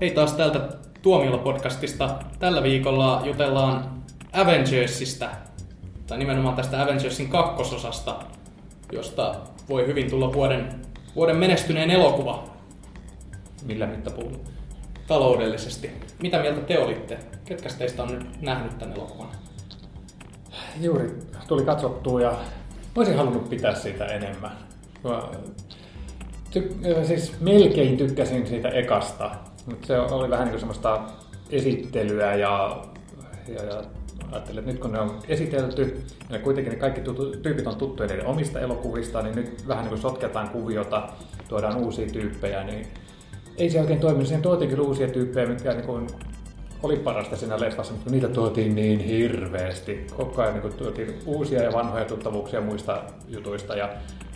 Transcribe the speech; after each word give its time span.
Hei 0.00 0.10
taas 0.10 0.32
täältä 0.32 0.68
Tuomiolla-podcastista. 1.02 2.10
Tällä 2.38 2.62
viikolla 2.62 3.22
jutellaan 3.24 4.02
Avengersista, 4.32 5.30
tai 6.06 6.18
nimenomaan 6.18 6.56
tästä 6.56 6.82
Avengersin 6.82 7.28
kakkososasta, 7.28 8.16
josta 8.92 9.34
voi 9.68 9.86
hyvin 9.86 10.10
tulla 10.10 10.32
vuoden, 10.32 10.80
vuoden 11.16 11.36
menestyneen 11.36 11.90
elokuva. 11.90 12.44
Millä 13.62 13.86
mittapuulla? 13.86 14.38
Taloudellisesti. 15.06 15.90
Mitä 16.22 16.40
mieltä 16.40 16.60
te 16.60 16.78
olitte? 16.78 17.18
Ketkä 17.44 17.68
teistä 17.78 18.02
on 18.02 18.12
nyt 18.12 18.42
nähnyt 18.42 18.78
tämän 18.78 18.96
elokuvan? 18.96 19.28
Juuri 20.80 21.18
tuli 21.48 21.64
katsottua 21.64 22.20
ja 22.20 22.34
olisin 22.96 23.16
halunnut 23.16 23.50
pitää 23.50 23.74
siitä 23.74 24.06
enemmän. 24.06 24.52
Ty- 26.54 27.04
siis 27.06 27.40
melkein 27.40 27.96
tykkäsin 27.96 28.46
siitä 28.46 28.68
ekasta, 28.68 29.30
mutta 29.68 29.86
se 29.86 30.00
oli 30.00 30.30
vähän 30.30 30.44
niin 30.44 30.52
kuin 30.52 30.60
semmoista 30.60 31.00
esittelyä 31.50 32.34
ja, 32.34 32.82
ja, 33.48 33.64
ja 33.64 33.82
ajattelin, 34.32 34.58
että 34.58 34.72
nyt 34.72 34.80
kun 34.80 34.92
ne 34.92 35.00
on 35.00 35.18
esitelty, 35.28 36.02
ja 36.30 36.38
kuitenkin 36.38 36.72
ne 36.72 36.78
kaikki 36.78 37.00
tutu, 37.00 37.30
tyypit 37.30 37.66
on 37.66 37.76
tuttuja 37.76 38.08
niiden 38.08 38.26
omista 38.26 38.60
elokuvista, 38.60 39.22
niin 39.22 39.36
nyt 39.36 39.68
vähän 39.68 39.84
niin 39.84 39.88
kuin 39.88 40.00
sotketaan 40.00 40.48
kuviota, 40.48 41.08
tuodaan 41.48 41.76
uusia 41.76 42.06
tyyppejä, 42.06 42.64
niin 42.64 42.86
ei 43.56 43.70
se 43.70 43.80
oikein 43.80 44.00
toiminut. 44.00 44.26
Siihen 44.26 44.42
tuotiin 44.42 44.70
kyllä 44.70 44.82
uusia 44.82 45.08
tyyppejä, 45.08 45.46
mitkä 45.46 45.72
niin 45.72 45.86
kuin 45.86 46.06
oli 46.82 46.96
parasta 46.96 47.36
siinä 47.36 47.60
leffassa, 47.60 47.94
mutta 47.94 48.10
niitä 48.10 48.28
tuotiin 48.28 48.74
niin 48.74 49.00
hirveästi. 49.00 50.06
Koko 50.16 50.42
ajan 50.42 50.60
niin 50.60 50.72
tuotiin 50.72 51.18
uusia 51.26 51.62
ja 51.62 51.72
vanhoja 51.72 52.04
tuttavuuksia 52.04 52.60
muista 52.60 53.02
jutuista 53.28 53.76
ja 53.76 53.88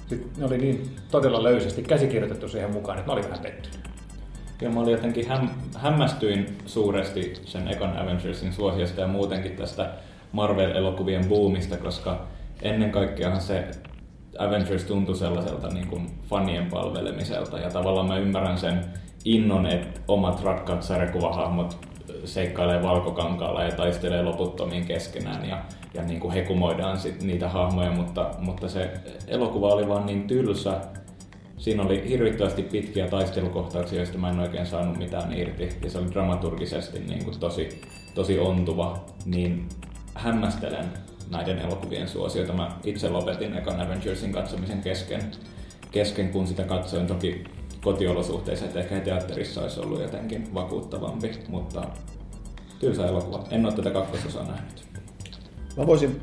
sit 0.07 0.37
ne 0.37 0.45
oli 0.45 0.59
niin 0.59 0.97
todella 1.11 1.43
löysästi 1.43 1.83
käsikirjoitettu 1.83 2.49
siihen 2.49 2.71
mukaan, 2.71 2.99
että 2.99 3.07
mä 3.09 3.13
olin 3.13 3.25
vähän 3.25 3.43
pettynyt. 3.43 3.92
Ja 4.63 4.71
mä 4.71 4.81
olin 4.81 4.93
jotenkin 4.93 5.29
häm, 5.29 5.49
hämmästyin 5.77 6.59
suuresti 6.67 7.33
sen 7.45 7.69
ekan 7.69 7.99
Avengersin 7.99 8.53
suosiosta 8.53 9.01
ja 9.01 9.07
muutenkin 9.07 9.57
tästä 9.57 9.91
Marvel-elokuvien 10.33 11.29
boomista, 11.29 11.77
koska 11.77 12.27
ennen 12.63 12.91
kaikkea 12.91 13.41
se 13.41 13.71
Avengers 14.39 14.85
tuntui 14.85 15.17
sellaiselta 15.17 15.69
niin 15.69 15.87
kuin 15.87 16.11
fanien 16.29 16.67
palvelemiselta 16.67 17.59
ja 17.59 17.71
tavallaan 17.71 18.09
mä 18.09 18.19
ymmärrän 18.19 18.59
sen 18.59 18.85
innon, 19.25 19.67
että 19.67 20.01
omat 20.09 20.43
rakkaat 20.43 20.83
sarjakuvahahmot 20.83 21.79
seikkailee 22.25 22.83
valkokankaalla 22.83 23.65
ja 23.65 23.71
taistelee 23.71 24.23
loputtomiin 24.23 24.87
keskenään 24.87 25.49
ja, 25.49 25.65
ja 25.95 26.03
niin 26.03 26.21
kuin 26.21 26.35
hekumoidaan 26.35 26.99
sit 26.99 27.23
niitä 27.23 27.49
hahmoja, 27.49 27.91
mutta, 27.91 28.31
mutta 28.39 28.69
se 28.69 28.91
elokuva 29.27 29.69
oli 29.69 29.89
vaan 29.89 30.07
niin 30.07 30.27
tylsä. 30.27 30.81
Siinä 31.59 31.83
oli 31.83 32.09
hirvittävästi 32.09 32.63
pitkiä 32.63 33.09
taistelukohtauksia, 33.09 33.99
joista 33.99 34.19
mä 34.19 34.31
en 34.31 34.41
oikein 34.41 34.67
saanut 34.67 34.99
mitään 34.99 35.39
irti 35.39 35.69
ja 35.83 35.91
se 35.91 35.99
oli 35.99 36.11
dramaturgisesti 36.11 36.99
niin 36.99 37.25
kuin 37.25 37.39
tosi, 37.39 37.81
tosi 38.15 38.39
ontuva, 38.39 39.05
niin 39.25 39.69
hämmästelen 40.15 40.85
näiden 41.31 41.59
elokuvien 41.59 42.09
suosiota. 42.09 42.53
Mä 42.53 42.77
itse 42.85 43.09
lopetin 43.09 43.57
ekan 43.57 43.81
Avengersin 43.81 44.33
katsomisen 44.33 44.81
kesken, 44.81 45.23
kesken 45.91 46.29
kun 46.29 46.47
sitä 46.47 46.63
katsoin. 46.63 47.07
Toki 47.07 47.45
kotiolosuhteissa, 47.85 48.65
että 48.65 48.81
ehkä 48.81 49.01
teatterissa 49.01 49.63
olisi 49.63 49.81
ollut 49.81 50.03
jotenkin 50.03 50.55
vakuuttavampi, 50.55 51.33
mutta 51.49 51.83
tylsä 52.79 53.07
elokuva. 53.07 53.45
En 53.51 53.67
ole 53.67 53.75
tätä 53.75 53.91
kakkososaa 53.91 54.47
nähnyt. 54.47 54.87
Mä 55.77 55.87
voisin 55.87 56.21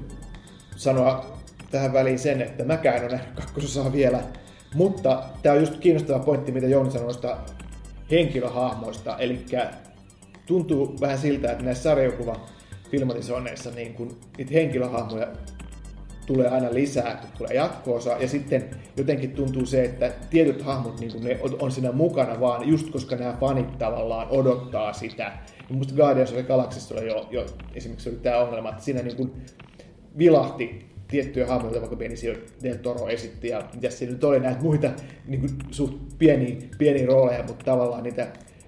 sanoa 0.75 1.25
tähän 1.71 1.93
väliin 1.93 2.19
sen, 2.19 2.41
että 2.41 2.64
mäkään 2.64 2.95
en 2.97 3.03
ole 3.03 3.11
nähnyt 3.11 3.36
kakkososaa 3.36 3.91
vielä, 3.91 4.19
mutta 4.73 5.23
tämä 5.41 5.55
on 5.55 5.61
just 5.61 5.77
kiinnostava 5.77 6.19
pointti, 6.19 6.52
mitä 6.52 6.67
Jouni 6.67 6.91
sanoi 6.91 7.35
henkilöhahmoista, 8.11 9.17
eli 9.17 9.45
tuntuu 10.45 10.95
vähän 11.02 11.17
siltä, 11.17 11.52
että 11.52 11.63
näissä 11.63 11.83
sarjakuva 11.83 12.35
filmatisoinneissa 12.91 13.71
niin 13.71 13.93
kun 13.93 14.17
niitä 14.37 14.53
henkilöhahmoja 14.53 15.27
tulee 16.25 16.47
aina 16.47 16.73
lisää, 16.73 17.15
kun 17.15 17.29
tulee 17.37 17.53
jatkoosa, 17.53 18.17
ja 18.19 18.27
sitten 18.27 18.69
jotenkin 18.97 19.31
tuntuu 19.31 19.65
se, 19.65 19.83
että 19.83 20.11
tietyt 20.29 20.61
hahmot 20.61 20.99
niin 20.99 21.23
ne 21.23 21.39
on 21.61 21.71
siinä 21.71 21.91
mukana 21.91 22.39
vaan 22.39 22.69
just 22.69 22.89
koska 22.89 23.15
nämä 23.15 23.37
fanit 23.39 23.77
tavallaan 23.77 24.27
odottaa 24.29 24.93
sitä. 24.93 25.23
Ja 25.69 25.75
musta 25.75 25.93
Guardians 25.95 26.29
of 26.29 26.35
the 26.35 26.43
Galaxy 26.43 26.93
oli 26.93 27.08
jo, 27.08 27.27
jo 27.31 27.45
esimerkiksi 27.75 28.09
oli 28.09 28.17
tämä 28.17 28.37
ongelma, 28.37 28.69
että 28.69 28.83
siinä 28.83 29.02
niin 29.02 29.17
kuin 29.17 29.31
vilahti 30.17 30.89
tiettyjä 31.09 31.47
hahmoja, 31.47 31.81
vaikka 31.81 31.95
Benicio 31.95 32.33
del 32.64 32.75
Toro 32.75 33.08
esitti, 33.08 33.47
ja 33.47 33.64
mitä 33.73 33.89
siinä 33.89 34.14
nyt 34.14 34.23
oli 34.23 34.39
näitä 34.39 34.61
muita 34.61 34.92
niin 35.27 35.39
kuin 35.39 35.52
suht 35.71 35.93
pieniä, 36.17 36.55
pieniä 36.77 37.05
rooleja, 37.05 37.43
mutta 37.43 37.65
tavallaan 37.65 38.03
niitä 38.03 38.27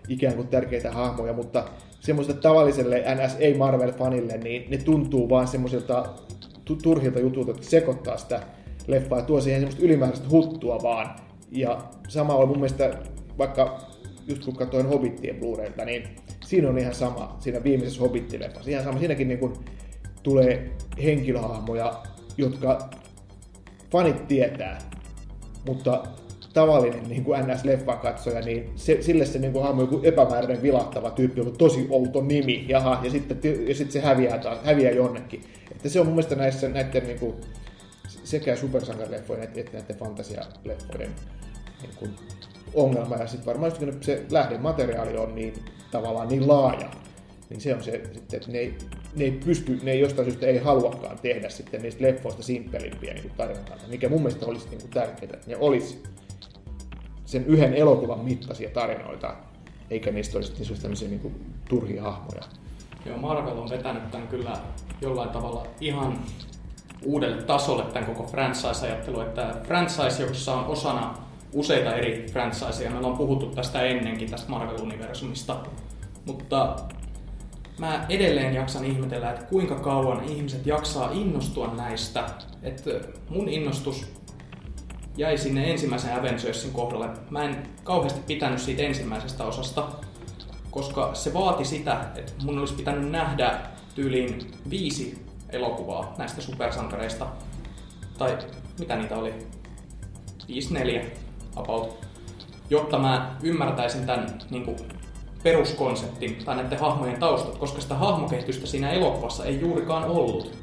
ikään 0.10 0.36
kuin 0.36 0.48
tärkeitä 0.48 0.92
hahmoja, 0.92 1.34
mutta 1.34 1.66
semmoiselle 2.00 2.42
tavalliselle 2.42 3.04
NS 3.16 3.36
ei 3.40 3.54
Marvel-fanille, 3.54 4.38
niin 4.44 4.72
ne 4.72 4.78
tuntuu 4.78 5.30
vaan 5.30 5.48
semmoisilta 5.48 6.06
turhilta 6.84 7.20
jutulta, 7.20 7.52
että 7.52 7.70
sekoittaa 7.70 8.18
sitä 8.18 8.42
leffaa 8.88 9.20
ja 9.20 9.26
tuo 9.26 9.42
siihen 9.42 9.62
semmoista 9.62 9.86
ylimääräistä 9.86 10.30
huttua 10.30 10.80
vaan. 10.84 11.16
Ja 11.52 11.82
sama 12.08 12.36
on 12.36 12.48
mun 12.48 12.58
mielestä, 12.58 12.98
vaikka 13.38 13.80
just 14.28 14.46
kun 14.46 14.56
katsoin 14.56 14.86
Hobbitien 14.86 15.36
blu 15.36 15.58
niin 15.86 16.04
siinä 16.46 16.70
on 16.70 16.78
ihan 16.78 16.94
sama, 16.94 17.38
siinä 17.40 17.64
viimeisessä 17.64 18.02
Hobbit-leffassa. 18.02 18.70
Ihan 18.70 18.84
sama, 18.84 19.00
siinäkin 19.00 19.28
niin 19.28 19.40
kun 19.40 19.54
tulee 20.24 20.72
henkilöhahmoja, 21.04 22.04
jotka 22.38 22.90
fanit 23.92 24.28
tietää, 24.28 24.80
mutta 25.68 26.04
tavallinen 26.54 27.04
niin 27.10 27.24
kuin 27.24 27.40
NS-leffan 27.42 27.98
katsoja, 27.98 28.42
niin 28.42 28.70
se, 28.76 29.02
sille 29.02 29.26
se 29.26 29.40
niin 29.40 29.54
kuin 29.54 29.64
hahmo 29.64 29.82
joku 29.82 30.00
epämääräinen 30.04 30.62
vilahtava 30.62 31.12
tyyppi 31.12 31.42
on 31.42 31.58
tosi 31.58 31.88
outo 31.90 32.22
nimi, 32.22 32.66
jaha, 32.68 33.00
ja 33.04 33.10
sitten, 33.10 33.40
ja 33.68 33.76
sitten 33.76 33.92
se 33.92 34.02
häviää, 34.02 34.38
taas, 34.38 34.58
häviää 34.64 34.92
jonnekin. 34.92 35.44
Että 35.72 35.90
se 35.90 36.00
on 36.00 36.06
mun 36.06 36.16
mielestä 36.16 36.36
näissä, 36.36 36.70
näiden 36.70 37.04
niin 37.04 37.20
kuin, 37.20 37.36
sekä 38.24 38.56
supersankarileffojen 38.56 39.44
että 39.44 39.78
näiden 39.78 39.96
fantasialeffojen 39.96 41.16
niin 41.82 41.96
kuin, 42.00 42.12
ongelma. 42.74 43.16
Ja 43.16 43.28
sitten 43.28 43.46
varmaan 43.46 43.72
kun 43.72 43.94
se 44.02 44.26
lähdemateriaali 44.30 45.18
on 45.18 45.36
niin 45.36 45.54
tavallaan 45.92 46.28
niin 46.28 46.48
laaja, 46.48 46.90
niin 47.50 47.62
se 47.62 47.76
on 47.76 47.84
se 47.84 47.92
että 48.34 48.52
ne 48.52 48.58
ei, 48.58 48.78
ne 49.16 49.24
ei 49.24 49.32
pysty, 49.32 49.80
ne 49.84 49.92
ei 49.92 50.00
jostain 50.00 50.26
syystä 50.26 50.46
ei 50.46 50.58
haluakaan 50.58 51.20
tehdä 51.20 51.50
sitten 51.50 51.82
niistä 51.82 52.04
leffoista 52.04 52.44
simppelimpiä 52.44 53.14
niin 53.14 53.32
tarinoita, 53.38 53.76
mikä 53.88 54.10
mun 54.10 54.22
mielestä 54.22 54.46
olisi 54.46 54.70
niin 54.70 54.82
kuin 54.82 54.92
tärkeää, 54.92 55.34
että 55.34 55.50
ne 55.50 55.58
olisi 55.58 56.04
sen 57.26 57.46
yhden 57.46 57.74
elokuvan 57.74 58.20
mittaisia 58.20 58.70
tarinoita, 58.70 59.36
eikä 59.90 60.12
niistä 60.12 60.38
olisi 60.38 60.54
niin 60.54 60.82
tämmöisiä 60.82 61.08
niin 61.08 61.20
kuin, 61.20 61.46
turhia 61.70 62.04
hahmoja. 62.04 62.42
Joo, 63.06 63.18
Marvel 63.18 63.58
on 63.58 63.70
vetänyt 63.70 64.12
tämän 64.12 64.28
kyllä 64.28 64.58
jollain 65.02 65.30
tavalla 65.30 65.68
ihan 65.82 66.20
uudelle 67.06 67.44
tasolle 67.44 67.84
tämän 67.84 68.06
koko 68.06 68.28
franchise-ajattelu, 68.28 69.22
että 69.22 69.56
franchise, 69.64 70.24
jossa 70.24 70.54
on 70.54 70.66
osana 70.66 71.18
useita 71.54 71.96
eri 71.96 72.26
franchiseja, 72.32 72.92
meillä 72.92 73.08
on 73.08 73.18
puhuttu 73.18 73.46
tästä 73.46 73.82
ennenkin, 73.82 74.32
tästä 74.32 74.50
Marvel-universumista, 74.50 75.56
mutta 76.26 76.76
mä 77.82 78.06
edelleen 78.10 78.54
jaksan 78.54 78.86
ihmetellä, 78.86 79.32
että 79.32 79.46
kuinka 79.46 79.76
kauan 79.76 80.24
ihmiset 80.24 80.66
jaksaa 80.66 81.12
innostua 81.12 81.74
näistä. 81.74 82.30
Että 82.64 82.92
mun 83.30 83.50
innostus 83.50 84.14
jäi 85.18 85.38
sinne 85.38 85.72
ensimmäisen 85.72 86.20
Avengersin 86.20 86.72
kohdalle. 86.72 87.10
Mä 87.30 87.44
en 87.44 87.70
kauheasti 87.84 88.22
pitänyt 88.28 88.62
siitä 88.62 88.82
ensimmäisestä 88.84 89.44
osasta, 89.44 89.88
koska 90.72 91.14
se 91.14 91.34
vaati 91.34 91.66
sitä, 91.66 92.06
että 92.16 92.34
mun 92.46 92.60
olisi 92.60 92.74
pitänyt 92.74 93.12
nähdä 93.12 93.60
tyyliin 93.96 94.52
viisi 94.70 95.26
elokuvaa 95.50 96.16
näistä 96.18 96.42
supersankareista. 96.42 97.28
Tai 98.18 98.38
mitä 98.80 98.96
niitä 98.96 99.18
oli? 99.18 99.34
5-4 100.50 101.06
about. 101.56 102.08
Jotta 102.70 103.00
mä 103.00 103.36
ymmärtäisin 103.44 104.06
tämän 104.06 104.40
niin 104.50 104.66
kuin, 104.66 104.78
peruskonseptin 105.44 106.46
tai 106.46 106.56
näiden 106.56 106.80
hahmojen 106.80 107.20
taustat, 107.20 107.58
koska 107.58 107.82
sitä 107.82 107.96
hahmokehitystä 107.96 108.68
siinä 108.68 108.92
elokuvassa 108.92 109.46
ei 109.46 109.62
juurikaan 109.62 110.04
ollut. 110.04 110.58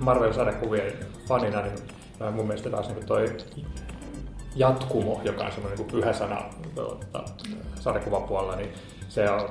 Marvel-sarjakuvien 0.00 0.92
fanina, 1.28 1.62
niin 1.62 1.74
mun 2.34 2.46
mielestä 2.46 2.70
taas 2.70 2.88
niin 2.88 3.06
toi 3.06 3.36
jatkumo, 4.56 5.20
joka 5.24 5.44
on 5.44 5.52
semmoinen 5.52 5.78
niin 5.78 5.90
pyhä 5.90 6.12
sana 6.12 6.42
tuota, 6.74 7.24
sarjakuvapuolella, 7.80 8.56
niin 8.56 8.72
se 9.08 9.30
on, 9.30 9.48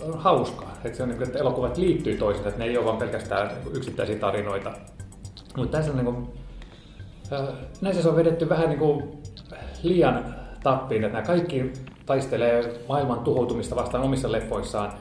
on 0.00 0.18
hauskaa. 0.18 0.72
Että 0.84 0.96
se 0.96 1.02
on, 1.02 1.08
niin 1.08 1.18
kuin, 1.18 1.26
että 1.26 1.38
elokuvat 1.38 1.76
liittyy 1.76 2.16
toisiinsa, 2.16 2.48
että 2.48 2.58
ne 2.58 2.70
ei 2.70 2.78
ole 2.78 2.86
vain 2.86 2.98
pelkästään 2.98 3.48
niin 3.48 3.76
yksittäisiä 3.76 4.18
tarinoita. 4.18 4.72
Mutta 5.56 5.76
tässä 5.76 5.90
on 5.90 5.96
niin 5.96 6.14
kuin, 6.14 6.28
näissä 7.80 8.02
se 8.02 8.08
on 8.08 8.16
vedetty 8.16 8.48
vähän 8.48 8.68
niin 8.68 8.78
kuin 8.78 9.22
liian 9.82 10.34
tappiin, 10.62 11.04
että 11.04 11.18
nämä 11.18 11.26
kaikki 11.26 11.72
taistelee 12.08 12.80
maailman 12.88 13.20
tuhoutumista 13.20 13.76
vastaan 13.76 14.04
omissa 14.04 14.32
leffoissaan. 14.32 14.92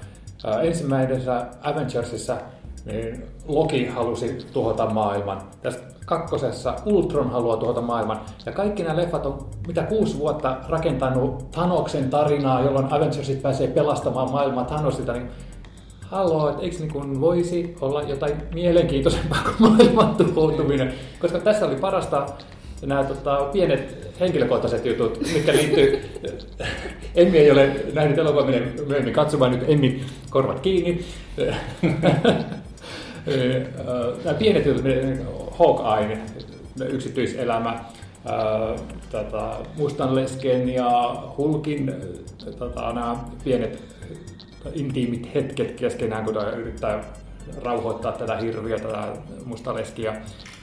Ensimmäisessä 0.64 1.48
Avengersissa 1.62 2.38
niin 2.86 3.24
Loki 3.48 3.86
halusi 3.86 4.38
tuhota 4.54 4.90
maailman. 4.90 5.42
Tässä 5.62 5.80
kakkosessa 6.06 6.76
Ultron 6.86 7.32
haluaa 7.32 7.58
tuhota 7.58 7.82
maailman. 7.82 8.20
Ja 8.46 8.52
kaikki 8.52 8.84
nämä 8.84 8.98
leffat 8.98 9.26
on 9.26 9.50
mitä 9.68 9.84
kuusi 9.84 10.18
vuotta 10.20 10.58
rakentanut 10.70 11.52
Thanoksen 11.52 12.10
tarinaa, 12.10 12.62
jolloin 12.62 12.94
Avengersit 12.94 13.42
pääsee 13.42 13.68
pelastamaan 13.68 14.32
maailmaa 14.32 14.66
Thanosilta. 14.66 15.14
Niin 15.14 15.30
Haloo, 16.02 16.50
että 16.50 16.62
eikö 16.62 16.78
niin 16.80 17.22
voisi 17.22 17.76
olla 17.82 18.02
jotain 18.02 18.34
mielenkiintoisempaa 18.54 19.44
kuin 19.44 19.56
maailman 19.72 20.16
tuhoutuminen? 20.16 20.94
Koska 21.22 21.40
tässä 21.40 21.66
oli 21.66 21.76
parasta 21.76 22.26
nämä 22.86 23.04
tota, 23.04 23.50
pienet 23.54 24.14
henkilökohtaiset 24.20 24.86
jutut, 24.86 25.20
mitkä 25.34 25.54
liittyy... 25.54 26.00
Emmi 27.16 27.38
ei 27.38 27.52
ole 27.52 27.76
nähnyt 27.94 28.18
elokuvaa, 28.18 28.52
myöhemmin 28.88 29.14
katsomaan 29.14 29.52
nyt 29.52 29.70
Emmi 29.70 30.04
korvat 30.30 30.60
kiinni. 30.60 31.06
nämä 34.24 34.38
pienet 34.40 34.66
jutut, 34.66 34.84
Hawkeye, 35.52 36.20
yksityiselämä, 36.90 37.80
tota, 39.12 39.56
Mustan 39.78 40.16
lesken 40.16 40.70
ja 40.70 41.16
Hulkin 41.38 41.94
tota, 42.60 42.94
nämä 42.94 43.18
pienet 43.44 43.84
intiimit 44.74 45.36
hetket 45.36 45.72
keskenään, 45.72 46.26
kun 46.26 46.36
yrittää 46.58 47.04
rauhoittaa 47.64 48.12
tätä 48.12 48.38
hirviötä, 48.38 48.88
tätä 48.88 49.08
mustaleskia. 49.46 50.14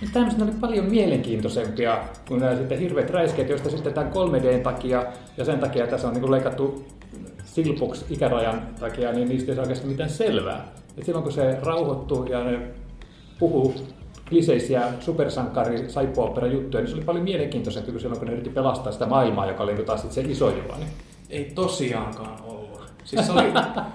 Niin 0.01 0.11
tämmöiset 0.13 0.43
oli 0.43 0.51
paljon 0.61 0.85
mielenkiintoisempia 0.85 1.99
kuin 2.29 2.41
nämä 2.41 2.57
sitten 2.57 2.79
hirveät 2.79 3.11
räiskeet, 3.11 3.49
joista 3.49 3.71
sitten 3.71 3.95
tämän 3.95 4.13
3Dn 4.13 4.63
takia 4.63 5.07
ja 5.37 5.45
sen 5.45 5.59
takia 5.59 5.87
tässä 5.87 6.09
on 6.09 6.15
niin 6.15 6.31
leikattu 6.31 6.85
silpuksi 7.45 8.05
ikärajan 8.11 8.63
takia, 8.81 9.13
niin 9.13 9.29
niistä 9.29 9.53
ei 9.53 9.57
saa 9.57 9.63
oikeasti 9.63 9.87
mitään 9.87 10.11
selvää. 10.11 10.69
Et 10.99 11.05
silloin 11.05 11.23
kun 11.23 11.33
se 11.33 11.59
rauhoittuu 11.63 12.25
ja 12.25 12.45
ne 12.45 12.59
puhuu 13.39 13.75
kliseisiä 14.29 14.83
supersankari 15.01 15.91
saippuopera 15.91 16.47
juttuja, 16.47 16.83
niin 16.83 16.91
se 16.91 16.97
oli 16.97 17.05
paljon 17.05 17.25
mielenkiintoisempi 17.25 17.91
kuin 17.91 18.01
silloin, 18.01 18.19
kun 18.19 18.29
ne 18.29 18.33
yritti 18.33 18.51
pelastaa 18.51 18.93
sitä 18.93 19.07
maailmaa, 19.07 19.47
joka 19.47 19.63
oli 19.63 19.75
niin 19.75 19.87
taas 19.87 20.07
se 20.11 20.21
iso 20.21 20.51
juoni. 20.51 20.85
Ei 21.31 21.53
tosiaankaan 21.55 22.43
ollut. 22.43 22.74
Siis 23.05 23.27
se 23.27 23.33
oli, 23.33 23.53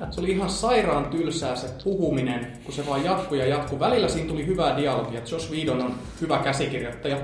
se 0.09 0.21
oli 0.21 0.31
ihan 0.31 0.49
sairaan 0.49 1.05
tylsää 1.05 1.55
se 1.55 1.67
puhuminen, 1.83 2.47
kun 2.63 2.73
se 2.73 2.87
vaan 2.87 3.03
jatkuu 3.03 3.37
ja 3.37 3.45
jatkuu. 3.45 3.79
Välillä 3.79 4.07
siinä 4.07 4.29
tuli 4.29 4.45
hyvää 4.45 4.77
dialogia. 4.77 5.21
Josh 5.31 5.51
Whedon 5.51 5.81
on 5.81 5.93
hyvä 6.21 6.37
käsikirjoittaja. 6.37 7.17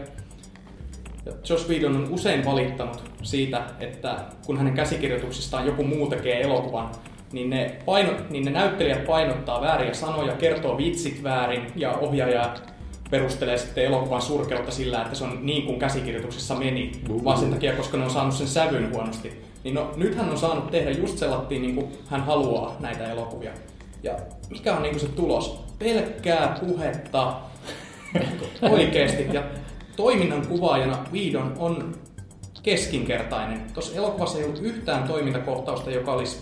Ja 1.25 1.31
Josh 1.49 1.69
Whedon 1.69 1.95
on 1.95 2.07
usein 2.09 2.45
valittanut 2.45 3.03
siitä, 3.23 3.61
että 3.79 4.17
kun 4.45 4.57
hänen 4.57 4.73
käsikirjoituksistaan 4.73 5.65
joku 5.65 5.83
muu 5.83 6.07
tekee 6.07 6.41
elokuvan, 6.41 6.91
niin 7.31 7.49
ne, 7.49 7.77
paino, 7.85 8.11
niin 8.29 8.45
ne 8.45 8.51
näyttelijät 8.51 9.05
painottaa 9.05 9.61
vääriä 9.61 9.93
sanoja, 9.93 10.33
kertoo 10.33 10.77
vitsit 10.77 11.23
väärin 11.23 11.67
ja 11.75 11.91
ohjaaja 11.91 12.53
perustelee 13.09 13.57
sitten 13.57 13.85
elokuvan 13.85 14.21
surkeutta 14.21 14.71
sillä, 14.71 15.01
että 15.01 15.15
se 15.15 15.23
on 15.23 15.45
niin 15.45 15.65
kuin 15.65 15.79
käsikirjoituksessa 15.79 16.55
meni, 16.55 16.91
vaan 17.23 17.37
sen 17.37 17.49
takia, 17.49 17.73
koska 17.73 17.97
ne 17.97 18.03
on 18.03 18.09
saanut 18.09 18.33
sen 18.33 18.47
sävyn 18.47 18.93
huonosti. 18.93 19.41
Niin 19.65 19.75
no, 19.75 19.91
nyt 19.95 20.15
hän 20.15 20.29
on 20.29 20.37
saanut 20.37 20.71
tehdä 20.71 20.91
just 20.91 21.17
sellaisia, 21.17 21.59
niin 21.59 21.75
kuin 21.75 21.87
hän 22.07 22.21
haluaa 22.23 22.75
näitä 22.79 23.11
elokuvia. 23.11 23.51
Ja 24.03 24.13
mikä 24.49 24.75
on 24.75 24.81
niin 24.81 24.91
kuin 24.91 25.01
se 25.01 25.07
tulos? 25.07 25.59
Pelkkää 25.79 26.59
puhetta 26.59 27.33
oikeasti. 28.71 29.27
Ja 29.33 29.43
toiminnan 29.95 30.47
kuvaajana 30.47 31.05
Viidon 31.11 31.53
on 31.57 31.95
keskinkertainen. 32.63 33.61
Tuossa 33.73 33.95
elokuvassa 33.95 34.37
ei 34.37 34.43
ollut 34.43 34.61
yhtään 34.61 35.07
toimintakohtausta, 35.07 35.91
joka 35.91 36.13
olisi 36.13 36.37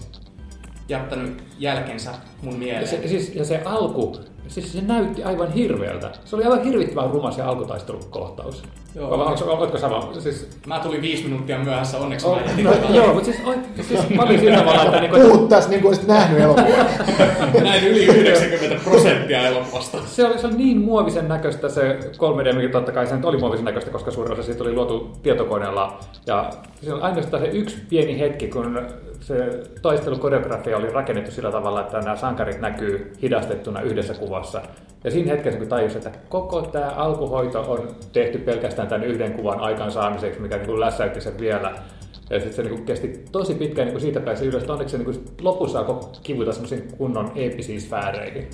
jättänyt 0.89 1.43
jälkensä 1.59 2.11
mun 2.41 2.55
mieleen. 2.55 2.81
Ja 2.81 2.87
se, 2.87 3.07
siis, 3.07 3.35
ja 3.35 3.45
se 3.45 3.61
alku, 3.65 4.17
siis 4.47 4.73
se 4.73 4.81
näytti 4.81 5.23
aivan 5.23 5.51
hirveältä. 5.51 6.11
Se 6.25 6.35
oli 6.35 6.43
aivan 6.43 6.63
hirvittävän 6.63 7.11
ruma 7.11 7.31
se 7.31 7.41
alkutaistelukohtaus. 7.41 8.63
Joo, 8.95 9.09
Vai, 9.09 9.35
oletko 9.47 9.77
sama? 9.77 10.09
Siis... 10.19 10.47
Mä 10.67 10.79
tulin 10.79 11.01
viisi 11.01 11.23
minuuttia 11.23 11.59
myöhässä, 11.59 11.97
onneksi 11.97 12.27
no, 12.27 12.35
mä 12.35 12.41
jätin 12.41 12.65
no, 12.65 12.73
Joo, 12.93 13.13
mutta 13.13 13.31
siis, 13.31 13.37
siis 13.81 14.09
mä 14.09 14.23
olin 14.23 14.39
sillä 14.39 14.57
tavalla, 14.57 14.83
että... 14.83 14.99
Niin 14.99 15.11
Puhut 15.11 15.49
tässä 15.49 15.69
niin 15.69 15.81
kuin 15.81 15.89
olisit 15.89 16.07
nähnyt 16.07 16.39
elokuvaa. 16.39 16.85
Näin 17.63 17.87
yli 17.87 18.05
90 18.05 18.83
prosenttia 18.83 19.47
elokuvasta. 19.47 19.97
Se 20.05 20.25
oli, 20.25 20.39
se 20.39 20.47
oli 20.47 20.55
niin 20.55 20.77
muovisen 20.77 21.27
näköistä 21.27 21.69
se 21.69 21.99
3D, 21.99 22.55
mikä 22.55 22.69
totta 22.69 22.91
kai 22.91 23.07
se 23.07 23.15
oli 23.23 23.37
muovisen 23.37 23.65
näköistä, 23.65 23.91
koska 23.91 24.11
suurin 24.11 24.33
osa 24.33 24.43
siitä 24.43 24.63
oli 24.63 24.73
luotu 24.73 25.11
tietokoneella. 25.23 25.99
Ja 26.27 26.49
se 26.81 26.93
oli 26.93 27.01
ainoastaan 27.01 27.43
se 27.43 27.49
yksi 27.49 27.77
pieni 27.89 28.19
hetki, 28.19 28.47
kun 28.47 28.87
se 29.23 29.63
taistelukoreografia 29.81 30.77
oli 30.77 30.89
rakennettu 30.89 31.31
sillä 31.31 31.51
tavalla, 31.51 31.81
että 31.81 31.99
nämä 31.99 32.15
sankarit 32.15 32.61
näkyy 32.61 33.13
hidastettuna 33.21 33.81
yhdessä 33.81 34.13
kuvassa. 34.13 34.61
Ja 35.03 35.11
siinä 35.11 35.31
hetkessä, 35.31 35.59
kun 35.59 35.67
tajusin, 35.67 35.97
että 35.97 36.19
koko 36.29 36.61
tämä 36.61 36.87
alkuhoito 36.89 37.61
on 37.61 37.95
tehty 38.13 38.37
pelkästään 38.37 38.87
tämän 38.87 39.03
yhden 39.03 39.33
kuvan 39.33 39.59
aikaansaamiseksi, 39.59 40.39
mikä 40.39 40.57
niin 40.57 40.67
kuin 40.67 40.79
lässäytti 40.79 41.21
sen 41.21 41.39
vielä. 41.39 41.73
Ja 42.29 42.39
sitten 42.39 42.53
se 42.53 42.63
niin 42.63 42.75
kuin 42.75 42.85
kesti 42.85 43.25
tosi 43.31 43.53
pitkään 43.53 43.85
niin 43.85 43.93
kuin 43.93 44.01
siitä 44.01 44.19
pääsi 44.19 44.45
ylös. 44.45 44.69
Onneksi 44.69 44.97
se 44.97 45.03
niin 45.03 45.25
lopussa 45.41 45.79
alkoi 45.79 45.99
kivuta 46.23 46.51
semmoisiin 46.51 46.87
kunnon 46.97 47.31
eeppisiin 47.35 47.81
sfääreihin. 47.81 48.49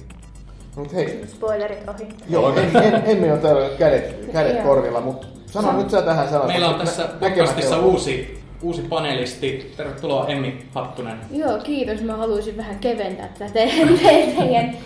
Mut 0.76 0.94
hei. 0.94 1.24
Spoilerit 1.28 1.90
ohi. 1.90 2.08
Joo, 2.30 2.54
en, 2.56 2.84
en, 2.84 3.04
emme 3.06 3.32
ole 3.32 3.42
täällä 3.42 3.70
kädet, 3.78 4.32
kädet 4.34 4.64
korvilla, 4.64 5.02
mutta 5.02 5.28
sano 5.46 5.78
nyt 5.78 5.90
sä 5.90 6.02
tähän 6.02 6.30
sanat. 6.30 6.48
Meillä 6.48 6.70
on 6.70 6.80
tässä 6.80 7.10
podcastissa 7.20 7.80
uusi 7.80 8.39
uusi 8.62 8.82
panelisti. 8.82 9.74
Tervetuloa 9.78 10.28
Emmi 10.28 10.66
Hattunen. 10.74 11.18
Joo, 11.32 11.58
kiitos. 11.58 12.02
Mä 12.02 12.18
haluaisin 12.18 12.58
vähän 12.58 12.80
keventää 12.80 13.28
tätä 13.28 13.54
teidän, 13.54 13.98
teidän, 14.04 14.78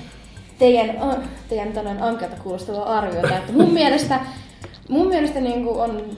teidän, 0.60 0.96
teidän, 1.50 1.74
teidän 1.74 2.04
ankeata 2.04 2.36
kuulostavaa 2.36 2.98
arviota. 2.98 3.38
Että 3.38 3.52
mun 3.54 3.74
mielestä, 3.74 4.20
mun 4.90 5.08
mielestä 5.08 5.40
niin 5.42 5.64
kuin 5.64 5.80
on 5.80 6.18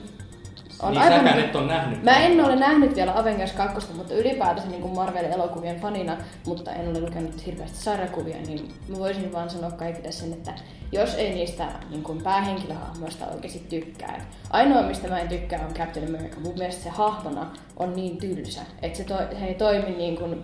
on 0.80 0.92
niin 0.92 1.02
aivan, 1.02 1.18
säkään 1.18 1.38
et 1.38 1.56
on 1.56 1.66
nähnyt. 1.66 2.02
Mä 2.02 2.16
en 2.16 2.44
ole 2.44 2.56
nähnyt 2.56 2.96
vielä 2.96 3.12
Avengers 3.18 3.52
2, 3.52 3.92
mutta 3.92 4.14
ylipäätänsä 4.14 4.68
niin 4.68 4.94
Marvel-elokuvien 4.94 5.80
fanina, 5.80 6.16
mutta 6.46 6.72
en 6.72 6.88
ole 6.88 7.00
lukenut 7.00 7.46
hirveästi 7.46 7.78
sarjakuvia, 7.78 8.36
niin 8.36 8.74
mä 8.88 8.98
voisin 8.98 9.32
vaan 9.32 9.50
sanoa 9.50 9.70
kaikille 9.70 10.12
sen, 10.12 10.32
että 10.32 10.54
jos 10.92 11.14
ei 11.14 11.34
niistä 11.34 11.66
niin 11.90 12.02
kuin 12.02 12.22
päähenkilöhahmoista 12.22 13.26
oikeasti 13.26 13.66
tykkää. 13.68 14.20
Ainoa, 14.50 14.82
mistä 14.82 15.08
mä 15.08 15.20
en 15.20 15.28
tykkää, 15.28 15.66
on 15.68 15.74
Captain 15.74 16.08
America. 16.08 16.40
Mun 16.40 16.58
mielestä 16.58 16.82
se 16.82 16.90
hahmona 16.90 17.50
on 17.76 17.96
niin 17.96 18.16
tylsä, 18.16 18.60
että 18.82 18.98
se, 18.98 19.04
to, 19.04 19.14
he 19.40 19.46
ei 19.46 19.54
toimi 19.54 19.90
niin 19.90 20.16
kuin, 20.16 20.42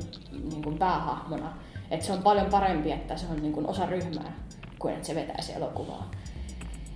niin 0.51 0.63
kuin 0.63 0.79
päähahmona. 0.79 1.53
Että 1.91 2.07
se 2.07 2.13
on 2.13 2.23
paljon 2.23 2.47
parempi, 2.47 2.93
että 2.93 3.17
se 3.17 3.27
on 3.31 3.43
niin 3.43 3.53
kuin 3.53 3.67
osa 3.67 3.87
ryhmää, 3.87 4.33
kuin 4.79 4.95
että 4.95 5.07
se 5.07 5.15
vetää 5.15 5.43
se 5.43 5.53
elokuvaa. 5.53 6.11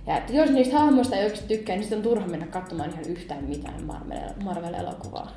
Ja 0.07 0.17
että 0.17 0.33
jos 0.33 0.49
niistä 0.49 0.79
hahmoista 0.79 1.15
ei 1.15 1.23
oikeasti 1.23 1.47
tykkää, 1.47 1.75
niin 1.75 1.83
sitten 1.83 1.99
on 1.99 2.03
turha 2.03 2.27
mennä 2.27 2.47
katsomaan 2.47 2.89
ihan 2.89 3.05
yhtään 3.05 3.43
mitään 3.43 3.83
Marvel-elokuvaa. 4.43 5.31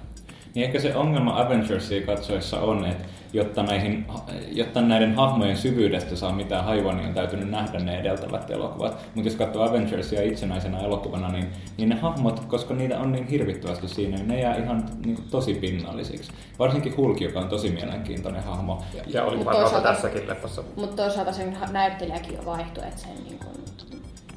Niin 0.54 0.66
ehkä 0.66 0.80
se 0.80 0.96
ongelma 0.96 1.40
Avengersia 1.40 2.06
katsoessa 2.06 2.60
on, 2.60 2.84
että 2.84 3.04
jotta, 3.32 3.62
näihin, 3.62 4.06
jotta 4.52 4.80
näiden 4.80 5.14
hahmojen 5.14 5.56
syvyydestä 5.56 6.16
saa 6.16 6.32
mitään 6.32 6.64
haivoa, 6.64 6.92
niin 6.92 7.08
on 7.08 7.14
täytynyt 7.14 7.50
nähdä 7.50 7.78
ne 7.78 7.98
edeltävät 7.98 8.50
elokuvat. 8.50 9.06
Mutta 9.14 9.28
jos 9.28 9.36
katsoo 9.36 9.68
Avengersia 9.68 10.22
itsenäisenä 10.22 10.78
elokuvana, 10.78 11.28
niin, 11.28 11.46
niin 11.76 11.88
ne 11.88 11.94
hahmot, 11.94 12.40
koska 12.40 12.74
niitä 12.74 12.98
on 12.98 13.12
niin 13.12 13.26
hirvittävästi 13.26 13.88
siinä, 13.88 14.16
niin 14.16 14.28
ne 14.28 14.40
jää 14.40 14.56
ihan 14.56 14.84
niin 15.04 15.16
kuin, 15.16 15.28
tosi 15.30 15.54
pinnallisiksi. 15.54 16.32
Varsinkin 16.58 16.96
Hulk, 16.96 17.20
joka 17.20 17.40
on 17.40 17.48
tosi 17.48 17.70
mielenkiintoinen 17.70 18.42
hahmo. 18.42 18.82
Ja, 18.94 19.02
ja 19.06 19.24
oli 19.24 19.44
varmaan 19.44 19.82
tässäkin 19.82 20.28
leffassa. 20.28 20.62
Mutta 20.76 20.96
toisaalta 20.96 21.32
sen 21.32 21.56
näyttelijäkin 21.72 22.34
jo 22.34 22.44
vaihtui, 22.46 22.84
että 22.84 23.00
sen 23.00 23.24
niin 23.24 23.38
kuin 23.38 23.60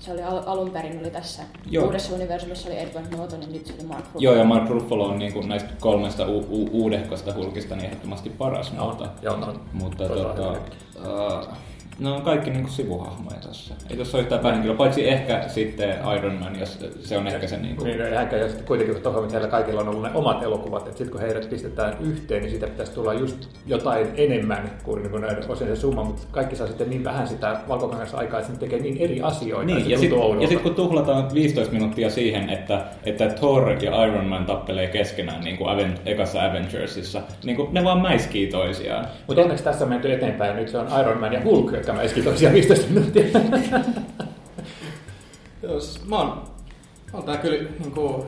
se 0.04 0.12
oli 0.14 0.24
al- 0.24 0.44
alun 0.46 0.70
perin 0.72 1.00
oli 1.00 1.10
tässä 1.10 1.44
Joo. 1.70 1.86
uudessa 1.86 2.16
universumissa 2.16 2.70
oli 2.70 2.80
Edward 2.80 3.18
Norton 3.18 3.42
ja 3.42 3.48
nyt 3.48 3.66
se 3.66 3.74
oli 3.74 3.84
Mark 3.88 4.00
Ruffalo. 4.06 4.22
Joo, 4.24 4.34
ja 4.36 4.44
Mark 4.44 4.70
Ruffalo 4.70 5.06
on 5.06 5.20
niin 5.20 5.34
kuin 5.34 5.50
näistä 5.50 5.70
kolmesta 5.80 6.28
u- 6.28 6.46
u- 6.50 6.70
uudehkosta 6.72 7.34
hulkista 7.34 7.76
niin 7.76 7.86
ehdottomasti 7.86 8.30
paras. 8.30 8.74
No, 8.74 8.86
mutta, 8.88 9.10
joo, 9.22 9.38
no, 9.38 9.54
mutta 9.74 10.08
tota, 10.10 10.52
uh, 10.52 11.48
ne 12.00 12.10
on 12.10 12.22
kaikki 12.22 12.50
niin 12.50 12.64
kuin 12.64 12.74
sivuhahmoja 12.74 13.38
tässä. 13.38 13.74
Ei 13.90 13.96
tuossa 13.96 14.18
ole 14.18 14.24
yhtään 14.24 14.42
päähenkilöä, 14.42 14.78
paitsi 14.78 15.10
ehkä 15.10 15.44
sitten 15.48 15.90
Iron 16.18 16.34
Man, 16.34 16.60
jos 16.60 16.80
se 17.04 17.18
on 17.18 17.28
ehkä 17.28 17.48
se 17.48 17.58
niin 17.58 17.76
kuin... 17.76 17.86
Niin, 17.86 18.00
no, 18.00 18.06
ehkä, 18.22 18.36
ja 18.36 18.48
sitten 18.48 18.68
kuitenkin 18.68 19.02
tuohon, 19.02 19.24
että 19.24 19.34
heillä 19.34 19.50
kaikilla 19.50 19.82
on 19.82 19.88
ollut 19.88 20.02
ne 20.04 20.10
omat 20.14 20.44
elokuvat, 20.44 20.88
että 20.88 20.98
sitten 20.98 21.12
kun 21.12 21.22
heidät 21.22 21.50
pistetään 21.50 21.98
yhteen, 22.00 22.42
niin 22.42 22.52
siitä 22.52 22.68
pitäisi 22.68 22.92
tulla 22.92 23.14
just 23.14 23.50
jotain 23.66 24.08
enemmän 24.18 24.72
kuin, 24.84 25.02
niin 25.02 25.12
kuin 25.12 25.22
näiden 25.22 25.52
osin 25.52 25.68
se 25.68 25.76
summa, 25.76 26.04
mutta 26.04 26.22
kaikki 26.32 26.56
saa 26.56 26.68
sitten 26.68 26.90
niin 26.90 27.04
vähän 27.04 27.28
sitä 27.28 27.60
valkokangassa 27.68 28.18
aikaa, 28.18 28.40
että 28.40 28.54
se 28.54 28.60
tekee 28.60 28.80
niin 28.80 28.98
eri 28.98 29.22
asioita. 29.22 29.66
Niin, 29.66 29.90
ja 29.90 29.98
sitten 29.98 30.48
sit, 30.48 30.62
kun 30.62 30.76
tuhlataan 30.76 31.34
15 31.34 31.74
minuuttia 31.74 32.10
siihen, 32.10 32.50
että, 32.50 32.86
että 33.04 33.30
Thor 33.30 33.70
ja 33.70 34.06
Iron 34.06 34.26
Man 34.26 34.46
tappelee 34.46 34.88
keskenään 34.88 35.44
niin 35.44 35.58
kuin 35.58 35.70
Aven, 35.70 35.96
ekassa 36.06 36.46
Avengersissa, 36.46 37.22
niin 37.44 37.56
kuin 37.56 37.74
ne 37.74 37.84
vaan 37.84 38.02
mäiskii 38.02 38.48
toisiaan. 38.48 39.08
Mutta 39.28 39.42
onneksi 39.42 39.64
tässä 39.64 39.86
on 39.86 39.90
menty 39.90 40.14
eteenpäin, 40.14 40.56
nyt 40.56 40.70
se 40.70 40.78
on 40.78 40.88
Iron 41.02 41.20
Man 41.20 41.34
ja 41.34 41.42
Hulk, 41.44 41.83
jotka 41.84 41.94
mä 41.94 42.02
eskin 42.02 42.24
tosiaan 42.24 42.54
15 42.54 42.88
minuuttia. 42.88 43.24
Joo, 45.64 45.80
siis 45.80 46.06
mä 46.06 46.18
oon, 46.18 46.44
oon 47.14 47.24
tää 47.24 47.38
kyllä 47.38 47.70
niin 47.80 47.92
kuin, 47.92 48.24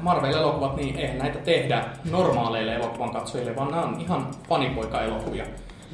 Marvel-elokuvat, 0.00 0.76
niin 0.76 0.96
eihän 0.96 1.18
näitä 1.18 1.38
tehdä 1.38 1.84
normaaleille 2.10 2.74
elokuvan 2.74 3.10
katsojille, 3.10 3.56
vaan 3.56 3.70
nämä 3.70 3.82
on 3.82 4.00
ihan 4.00 4.30
fanipoika-elokuvia. 4.48 5.44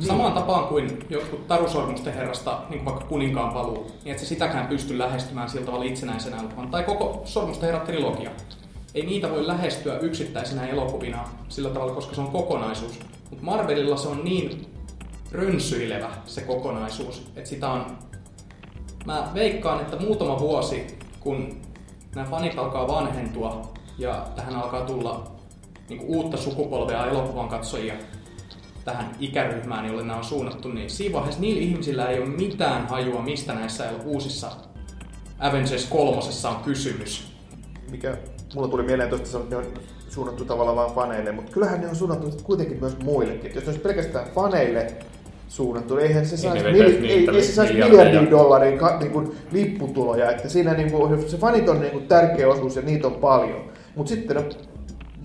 Samaan 0.00 0.32
tapaan 0.32 0.66
kuin 0.66 0.98
jotkut 1.10 1.48
tarusormusten 1.48 2.14
herrasta, 2.14 2.60
niin 2.70 2.84
kuin 2.84 2.84
vaikka 2.84 3.08
kuninkaan 3.08 3.52
paluu, 3.52 3.90
niin 4.04 4.12
et 4.12 4.18
se 4.18 4.26
sitäkään 4.26 4.66
pysty 4.66 4.98
lähestymään 4.98 5.50
sillä 5.50 5.66
tavalla 5.66 5.84
itsenäisenä 5.84 6.36
elokuvana. 6.36 6.70
Tai 6.70 6.82
koko 6.82 7.22
Sormusten 7.24 7.66
herra 7.66 7.86
trilogia. 7.86 8.30
Ei 8.94 9.06
niitä 9.06 9.30
voi 9.30 9.46
lähestyä 9.46 9.98
yksittäisenä 9.98 10.66
elokuvina 10.66 11.28
sillä 11.48 11.70
tavalla, 11.70 11.94
koska 11.94 12.14
se 12.14 12.20
on 12.20 12.30
kokonaisuus. 12.30 13.00
Mutta 13.30 13.44
Marvelilla 13.44 13.96
se 13.96 14.08
on 14.08 14.24
niin 14.24 14.77
rönsyilevä 15.32 16.10
se 16.26 16.40
kokonaisuus, 16.40 17.26
että 17.36 17.50
sitä 17.50 17.70
on... 17.70 17.98
Mä 19.06 19.30
veikkaan, 19.34 19.80
että 19.80 19.96
muutama 19.96 20.38
vuosi, 20.38 20.98
kun 21.20 21.60
nämä 22.14 22.26
fanit 22.30 22.58
alkaa 22.58 22.88
vanhentua 22.88 23.72
ja 23.98 24.26
tähän 24.36 24.56
alkaa 24.56 24.80
tulla 24.80 25.30
niin 25.88 26.00
uutta 26.00 26.36
sukupolvea 26.36 27.06
elokuvan 27.06 27.48
katsojia, 27.48 27.94
tähän 28.84 29.16
ikäryhmään, 29.20 29.86
jolle 29.86 30.02
nämä 30.02 30.18
on 30.18 30.24
suunnattu, 30.24 30.68
niin 30.68 30.90
siinä 30.90 31.12
vaiheessa 31.12 31.40
niillä 31.40 31.60
ihmisillä 31.60 32.08
ei 32.08 32.18
ole 32.18 32.28
mitään 32.28 32.88
hajua, 32.88 33.22
mistä 33.22 33.54
näissä 33.54 33.90
uusissa 34.04 34.50
Avengers 35.38 35.84
kolmosessa 35.86 36.48
on 36.50 36.56
kysymys. 36.64 37.32
Mikä 37.90 38.16
mulla 38.54 38.68
tuli 38.68 38.82
mieleen 38.82 39.08
tuosta, 39.08 39.38
että 39.38 39.50
ne 39.50 39.56
on 39.56 39.72
suunnattu 40.08 40.44
tavallaan 40.44 40.76
vain 40.76 40.94
faneille, 40.94 41.32
mutta 41.32 41.52
kyllähän 41.52 41.80
ne 41.80 41.88
on 41.88 41.96
suunnattu 41.96 42.30
kuitenkin 42.42 42.80
myös 42.80 42.98
muillekin. 42.98 43.46
Et 43.46 43.54
jos 43.54 43.64
ne 43.64 43.68
olisi 43.68 43.82
pelkästään 43.82 44.30
faneille 44.34 44.96
suunnattu, 45.48 45.96
niin 45.96 46.06
eihän 46.06 46.26
se 46.26 46.36
saisi, 46.36 46.64
ne 46.64 46.72
mil, 46.72 46.84
vetäisi 46.84 47.08
ei, 47.08 47.16
niitä 47.16 47.32
ei 47.32 47.42
se 47.42 47.52
saisi 47.52 47.72
miljardin 47.74 48.30
dollarin 48.30 48.78
ka, 48.78 48.98
niin 48.98 49.12
kuin, 49.12 49.32
lipputuloja. 49.52 50.30
Että 50.30 50.48
siinä 50.48 50.74
niin 50.74 50.92
kuin, 50.92 51.30
se 51.30 51.36
fanit 51.36 51.68
on 51.68 51.80
niin 51.80 51.92
kuin, 51.92 52.06
tärkeä 52.06 52.48
osuus 52.48 52.76
ja 52.76 52.82
niitä 52.82 53.06
on 53.06 53.14
paljon. 53.14 53.64
Mutta 53.94 54.10
sitten 54.10 54.36
no, 54.36 54.42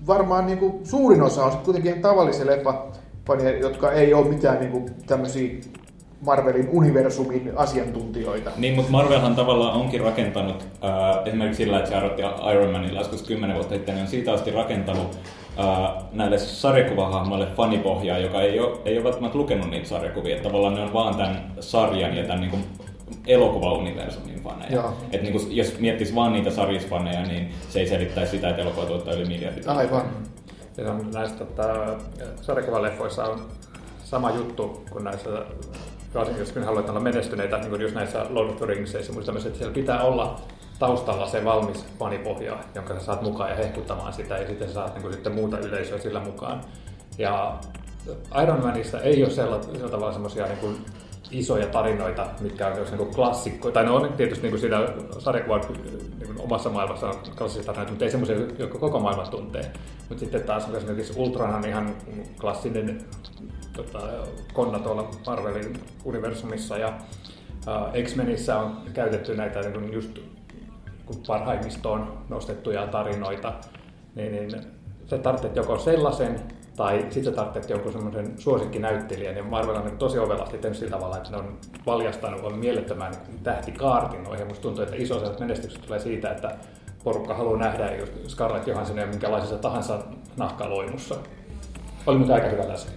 varmaan 0.06 0.46
niin 0.46 0.58
kuin, 0.58 0.86
suurin 0.86 1.22
osa 1.22 1.44
on 1.44 1.50
sitten 1.50 1.64
kuitenkin 1.64 1.90
ihan 1.90 2.02
tavallisia 2.02 2.46
leffafaneja, 2.46 3.58
jotka 3.58 3.92
ei 3.92 4.14
ole 4.14 4.28
mitään 4.28 4.60
niin 4.60 4.70
kuin, 4.70 4.86
tämmöisiä 5.06 5.54
Marvelin 6.20 6.68
universumin 6.72 7.52
asiantuntijoita. 7.56 8.50
Niin, 8.56 8.74
mutta 8.74 8.92
Marvelhan 8.92 9.34
tavallaan 9.34 9.80
onkin 9.80 10.00
rakentanut, 10.00 10.66
äh, 10.84 11.26
esimerkiksi 11.26 11.64
sillä, 11.64 11.78
että 11.78 11.90
se 11.90 11.96
Iron 12.52 12.72
Manilla 12.72 13.00
joskus 13.00 13.22
10 13.22 13.56
vuotta 13.56 13.74
sitten, 13.74 13.94
niin 13.94 14.02
on 14.02 14.08
siitä 14.08 14.32
asti 14.32 14.50
rakentanut 14.50 15.18
näille 16.12 16.38
sarjakuvahahmoille 16.38 17.46
fanipohjaa, 17.46 18.18
joka 18.18 18.40
ei 18.40 18.60
ole, 18.60 18.78
ei 18.84 18.96
ole 18.96 19.04
välttämättä 19.04 19.38
lukenut 19.38 19.70
niitä 19.70 19.88
sarjakuvia. 19.88 20.36
Että 20.36 20.48
tavallaan 20.48 20.74
ne 20.74 20.82
on 20.82 20.92
vaan 20.92 21.16
tämän 21.16 21.52
sarjan 21.60 22.16
ja 22.16 22.24
tämän 22.24 22.40
niin 22.40 22.50
kuin, 22.50 22.64
elokuvauniversumin 23.26 24.42
faneja. 24.42 24.72
Joo. 24.72 24.92
Et 25.12 25.22
niin 25.22 25.32
kuin, 25.32 25.56
jos 25.56 25.78
miettis 25.78 26.14
vaan 26.14 26.32
niitä 26.32 26.50
sarjisfaneja, 26.50 27.22
niin 27.22 27.54
se 27.68 27.80
ei 27.80 27.86
selittäisi 27.86 28.30
sitä, 28.30 28.48
että 28.48 28.62
elokuva 28.62 28.86
tuottaa 28.86 29.14
yli 29.14 29.24
miljardit. 29.24 29.68
Aivan. 29.68 30.02
Ja 30.76 30.90
on 30.90 31.10
näissä 31.14 31.36
tota, 31.36 31.64
sarjakuvaleffoissa 32.40 33.24
on 33.24 33.40
sama 34.04 34.30
juttu 34.30 34.82
kuin 34.90 35.04
näissä, 35.04 35.30
varsinkin 36.14 36.40
jos 36.40 36.54
minä 36.54 36.66
haluat 36.66 36.88
olla 36.88 37.00
menestyneitä, 37.00 37.58
niin 37.58 37.70
kuin 37.70 37.82
just 37.82 37.94
näissä 37.94 38.26
Lord 38.30 38.50
of 38.50 38.56
the 38.56 38.66
Ringsissa 38.66 38.98
ja 38.98 39.12
muissa 39.12 39.26
tämmöisissä, 39.26 39.48
että 39.48 39.58
siellä 39.58 39.74
pitää 39.74 40.02
olla 40.02 40.40
taustalla 40.84 41.26
se 41.26 41.44
valmis 41.44 41.86
fanipohja, 41.98 42.58
jonka 42.74 42.94
sä 42.94 43.00
saat 43.00 43.22
mukaan 43.22 43.50
ja 43.50 43.56
hehkuttamaan 43.56 44.12
sitä, 44.12 44.38
ja 44.38 44.46
sitten 44.46 44.68
sä 44.68 44.74
saat 44.74 44.94
niin 44.94 45.02
kuin, 45.02 45.14
sitten 45.14 45.34
muuta 45.34 45.58
yleisöä 45.58 45.98
sillä 45.98 46.20
mukaan. 46.20 46.60
Ja 47.18 47.58
Iron 48.42 48.62
Manissa 48.62 49.00
ei 49.00 49.22
ole 49.22 49.30
sella, 49.30 49.62
sillä 49.62 49.88
tavalla 49.88 50.12
semmoisia 50.12 50.46
niin 50.46 50.58
kuin 50.58 50.76
isoja 51.30 51.66
tarinoita, 51.66 52.26
mitkä 52.40 52.66
on 52.66 52.72
niin 52.74 52.96
kuin 52.96 53.14
klassikkoja. 53.14 53.72
Tai 53.72 53.84
ne 53.84 53.90
on 53.90 54.12
tietysti 54.12 54.42
niin 54.42 54.52
kuin 54.52 54.60
siinä 54.60 54.88
sarjakuvan 55.18 55.60
niin 56.18 56.40
omassa 56.40 56.70
maailmassa 56.70 57.08
on 57.08 57.14
klassisia 57.38 57.64
tarinoita, 57.64 57.90
mutta 57.90 58.04
ei 58.04 58.10
semmoisia, 58.10 58.36
jotka 58.58 58.78
koko 58.78 59.00
maailma 59.00 59.26
tuntee. 59.26 59.72
Mutta 60.08 60.20
sitten 60.20 60.42
taas 60.42 60.68
esimerkiksi 60.74 61.12
Ultron 61.16 61.54
on 61.54 61.66
ihan 61.66 61.96
klassinen 62.40 63.04
tota, 63.72 64.00
konna 64.52 64.78
tuolla 64.78 65.10
Marvelin 65.26 65.80
universumissa 66.04 66.78
ja 66.78 66.92
X-Menissä 68.04 68.58
on 68.58 68.76
käytetty 68.94 69.36
näitä 69.36 69.60
niin 69.60 69.92
just 69.92 70.18
kun 71.06 71.22
parhaimmistoon 71.26 72.18
nostettuja 72.28 72.86
tarinoita, 72.86 73.52
niin, 74.14 74.32
niin 74.32 74.50
sä 75.06 75.18
tarvitset 75.18 75.56
joko 75.56 75.78
sellaisen 75.78 76.40
tai 76.76 77.06
sitten 77.10 77.34
tarvitset 77.34 77.70
jonkun 77.70 77.92
semmoisen 77.92 78.38
suosikkinäyttelijän. 78.38 79.36
Ja 79.36 79.44
Marvel 79.44 79.76
on 79.76 79.98
tosi 79.98 80.18
ovelasti 80.18 80.58
tehnyt 80.58 80.78
sillä 80.78 80.90
tavalla, 80.90 81.16
että 81.16 81.30
ne 81.30 81.36
on 81.36 81.58
valjastanut 81.86 82.44
on 82.44 82.58
mielettömän 82.58 83.12
niin 83.28 83.42
tähtikaartin 83.42 84.24
noihin. 84.24 84.46
Musta 84.46 84.62
tuntuu, 84.62 84.84
että 84.84 84.96
iso 84.96 85.36
menestykset 85.40 85.82
tulee 85.82 85.98
siitä, 85.98 86.30
että 86.30 86.56
porukka 87.04 87.34
haluaa 87.34 87.58
nähdä 87.58 87.96
just 87.96 88.12
Scarlett 88.28 88.66
Johanssonia 88.66 89.06
minkälaisessa 89.06 89.58
tahansa 89.58 89.98
nahkaloimussa. 90.36 91.14
Oli 92.06 92.18
nyt 92.18 92.30
aika 92.30 92.48
hyvä 92.48 92.64
tässä. 92.64 92.88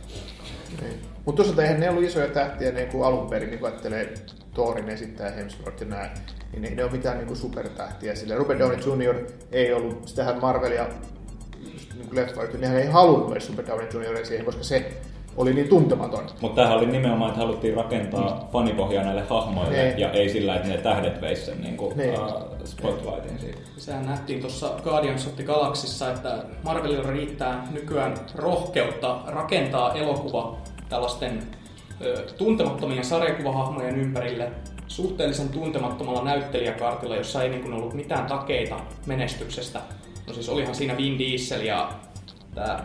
Mutta 1.25 1.37
toisaalta 1.37 1.63
eihän 1.63 1.79
ne 1.79 1.89
ollut 1.89 2.03
isoja 2.03 2.27
tähtiä 2.27 2.71
niin 2.71 2.87
kuin 2.87 3.07
alun 3.07 3.29
perin, 3.29 3.49
niin 3.49 3.59
kun 3.59 3.69
ajattelee 3.69 4.13
Thorin 4.57 4.89
esittää 4.89 5.29
Hemsworth 5.31 5.81
ja 5.81 5.87
näin, 5.87 6.09
niin 6.51 6.61
ne, 6.61 6.69
ne 6.69 6.83
on 6.83 6.91
mitään 6.91 7.17
niin 7.17 7.27
kuin 7.27 7.37
supertähtiä. 7.37 8.15
Sillä 8.15 8.35
Robert 8.35 8.59
Downey 8.59 8.77
Jr. 8.77 9.15
ei 9.51 9.73
ollut, 9.73 10.07
sitähän 10.07 10.41
Marvelia 10.41 10.85
niin 11.63 12.09
leffa 12.11 12.41
nehän 12.57 12.77
ei 12.77 12.87
halunnut 12.87 13.31
edes 13.31 13.49
Robert 13.49 13.67
Downey 13.67 14.13
Jr. 14.13 14.25
siihen, 14.25 14.45
koska 14.45 14.63
se 14.63 14.91
oli 15.37 15.53
niin 15.53 15.69
tuntematon. 15.69 16.25
Mutta 16.41 16.55
tämähän 16.55 16.77
oli 16.77 16.85
nimenomaan, 16.85 17.29
että 17.31 17.41
haluttiin 17.41 17.73
rakentaa 17.75 18.49
fanipohjaa 18.53 19.03
näille 19.03 19.23
hahmoille, 19.29 19.83
Niin. 19.83 19.99
ja 19.99 20.11
ei 20.11 20.29
sillä, 20.29 20.55
että 20.55 20.67
ne 20.67 20.77
tähdet 20.77 21.21
veisi 21.21 21.45
sen 21.45 21.61
niin 21.61 21.77
kuin, 21.77 21.91
uh, 21.93 22.43
spotlightin 22.63 23.39
siitä. 23.39 23.57
Sehän 23.77 24.05
nähtiin 24.05 24.39
tuossa 24.41 24.69
Guardians 24.83 25.27
of 25.27 25.35
the 25.35 25.43
Galaxissa, 25.43 26.11
että 26.11 26.43
Marvelilla 26.63 27.09
riittää 27.11 27.67
nykyään 27.71 28.13
rohkeutta 28.35 29.19
rakentaa 29.27 29.93
elokuva 29.93 30.57
tällaisten 30.89 31.39
tuntemattomien 32.37 33.05
sarjakuvahahmojen 33.05 33.95
ympärille 33.99 34.51
suhteellisen 34.87 35.49
tuntemattomalla 35.49 36.23
näyttelijäkartilla, 36.23 37.15
jossa 37.15 37.43
ei 37.43 37.49
niin 37.49 37.61
kuin 37.61 37.73
ollut 37.73 37.93
mitään 37.93 38.25
takeita 38.25 38.79
menestyksestä. 39.05 39.79
No 40.27 40.33
siis 40.33 40.49
olihan 40.49 40.75
siinä 40.75 40.97
Vin 40.97 41.19
Diesel 41.19 41.61
ja 41.61 41.89
tämä 42.55 42.79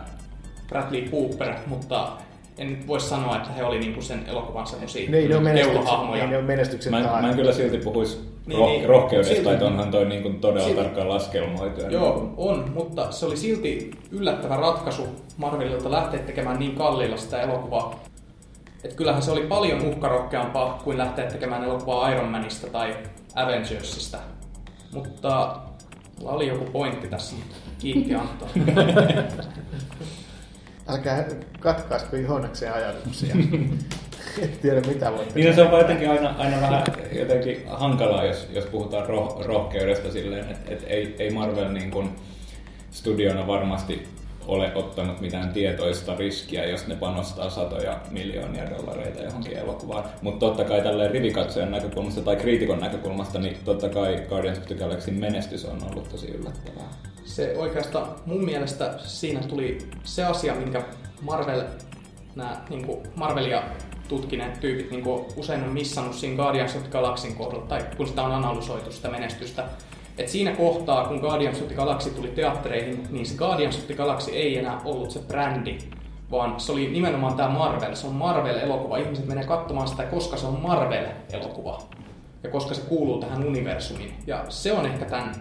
Bradley 0.69 1.01
Cooper, 1.09 1.53
mutta 1.67 2.11
en 2.57 2.69
nyt 2.69 2.87
voi 2.87 2.99
sanoa, 2.99 3.35
että 3.35 3.49
he 3.51 3.63
oli 3.63 3.79
niinku 3.79 4.01
sen 4.01 4.23
elokuvan 4.27 4.67
semmosia 4.67 5.09
Ne 5.09 5.17
ei 5.17 5.27
ne 5.27 5.53
keulahahmoja. 5.53 6.23
ei 6.23 6.29
ne 6.29 6.37
ole 6.37 6.45
menestyksen 6.45 6.91
Mä, 6.91 6.99
en- 6.99 7.21
mä 7.21 7.29
en 7.29 7.35
kyllä 7.35 7.53
silti 7.53 7.77
puhuisi 7.77 8.33
Niin, 8.45 8.59
roh- 8.59 8.65
niin. 8.65 8.85
rohkeudesta, 8.89 9.33
Silti- 9.35 9.49
että 9.53 9.65
onhan 9.65 9.91
toi 9.91 10.05
niin 10.05 10.21
kuin 10.21 10.39
todella 10.39 10.67
Silti- 10.67 10.81
tarkkaan 10.83 11.09
laskelmoitu. 11.09 11.81
Joo, 11.89 12.15
niin 12.19 12.33
on, 12.37 12.71
mutta 12.73 13.11
se 13.11 13.25
oli 13.25 13.37
silti 13.37 13.91
yllättävä 14.11 14.55
ratkaisu 14.57 15.07
Marvelilta 15.37 15.91
lähteä 15.91 16.19
tekemään 16.19 16.59
niin 16.59 16.75
kalliilla 16.75 17.17
sitä 17.17 17.41
elokuvaa. 17.41 17.99
Että 18.83 18.95
kyllähän 18.95 19.21
se 19.21 19.31
oli 19.31 19.41
paljon 19.47 19.81
uhkarohkeampaa 19.81 20.81
kuin 20.83 20.97
lähteä 20.97 21.25
tekemään 21.31 21.63
elokuvaa 21.63 22.09
Iron 22.09 22.29
Manista 22.29 22.67
tai 22.67 22.95
Avengersista. 23.35 24.17
Mutta 24.93 25.59
mulla 26.19 26.31
oli 26.31 26.47
joku 26.47 26.65
pointti 26.65 27.07
tässä. 27.07 27.35
Kiitti 27.79 28.15
Antto. 28.15 28.47
Älkää 30.89 31.25
katkaisko 31.59 32.15
Joonaksen 32.15 32.73
ajatuksia. 32.73 33.35
Et 34.41 34.61
tiedä 34.61 34.81
mitä 34.81 35.11
voitte. 35.11 35.33
Niin 35.35 35.47
no 35.47 35.55
se 35.55 35.61
on 35.61 35.71
vaan 35.71 35.81
jotenkin 35.81 36.09
aina, 36.09 36.35
aina 36.37 36.61
vähän 36.61 36.83
jotenkin 37.11 37.63
hankalaa, 37.67 38.25
jos, 38.25 38.47
jos 38.53 38.65
puhutaan 38.65 39.05
roh, 39.05 39.45
rohkeudesta 39.45 40.11
silleen, 40.11 40.51
että 40.51 40.71
et 40.73 40.83
ei, 40.87 41.15
ei 41.19 41.29
Marvel 41.29 41.71
niin 41.71 41.91
kuin 41.91 42.09
studiona 42.91 43.47
varmasti 43.47 44.07
ole 44.47 44.71
ottanut 44.75 45.21
mitään 45.21 45.53
tietoista 45.53 46.15
riskiä, 46.15 46.65
jos 46.65 46.87
ne 46.87 46.95
panostaa 46.95 47.49
satoja 47.49 47.99
miljoonia 48.11 48.69
dollareita 48.69 49.23
johonkin 49.23 49.57
elokuvaan. 49.57 50.03
Mutta 50.21 50.45
totta 50.45 50.63
kai 50.63 50.81
tälleen 50.81 51.11
rivikatsojan 51.11 51.71
näkökulmasta 51.71 52.21
tai 52.21 52.35
kriitikon 52.35 52.79
näkökulmasta, 52.79 53.39
niin 53.39 53.57
totta 53.65 53.89
kai 53.89 54.25
Guardians 54.29 54.57
of 54.57 54.65
the 54.65 54.75
Galaxyn 54.75 55.19
menestys 55.19 55.65
on 55.65 55.83
ollut 55.91 56.09
tosi 56.09 56.27
yllättävää. 56.27 56.89
Se 57.25 57.53
oikeastaan 57.57 58.07
mun 58.25 58.45
mielestä 58.45 58.93
siinä 59.05 59.39
tuli 59.39 59.77
se 60.03 60.23
asia, 60.23 60.55
minkä 60.55 60.81
Marvel, 61.21 61.63
nämä 62.35 62.61
niin 62.69 62.87
Marvelia 63.15 63.63
tutkineet 64.07 64.59
tyypit 64.59 64.91
niin 64.91 65.03
usein 65.35 65.63
on 65.63 65.73
missannut 65.73 66.15
siinä 66.15 66.35
Guardians 66.35 66.75
of 66.75 66.81
the 66.81 66.91
Galaxyn 66.91 67.35
kohdalla, 67.35 67.65
tai 67.65 67.85
kun 67.97 68.07
sitä 68.07 68.23
on 68.23 68.31
analysoitu 68.31 68.91
sitä 68.91 69.09
menestystä. 69.09 69.63
Et 70.17 70.27
siinä 70.27 70.51
kohtaa, 70.51 71.05
kun 71.05 71.17
Guardians 71.17 71.61
of 71.61 71.67
the 71.67 71.75
Galaxy 71.75 72.09
tuli 72.09 72.27
teattereihin, 72.27 73.07
niin 73.09 73.25
se 73.25 73.37
Guardians 73.37 73.77
of 73.77 73.85
the 73.85 73.93
Galaxy 73.93 74.31
ei 74.31 74.57
enää 74.57 74.81
ollut 74.85 75.11
se 75.11 75.19
brändi, 75.19 75.77
vaan 76.31 76.59
se 76.59 76.71
oli 76.71 76.89
nimenomaan 76.91 77.35
tämä 77.35 77.49
Marvel. 77.49 77.95
Se 77.95 78.07
on 78.07 78.13
Marvel-elokuva. 78.13 78.97
Ihmiset 78.97 79.27
menee 79.27 79.43
katsomaan 79.43 79.87
sitä, 79.87 80.03
koska 80.03 80.37
se 80.37 80.45
on 80.45 80.59
Marvel-elokuva. 80.61 81.81
Ja 82.43 82.49
koska 82.49 82.73
se 82.73 82.81
kuuluu 82.81 83.19
tähän 83.19 83.47
universumiin. 83.47 84.13
Ja 84.27 84.45
se 84.49 84.73
on 84.73 84.85
ehkä 84.85 85.05
tämän 85.05 85.33